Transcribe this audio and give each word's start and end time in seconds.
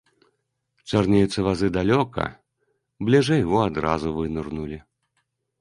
Чарнеюцца 0.91 1.43
вазы 1.49 1.69
далёка, 1.77 2.25
бліжэй, 3.11 3.41
во, 3.53 3.59
адразу 3.69 4.15
вынырнулі. 4.17 4.85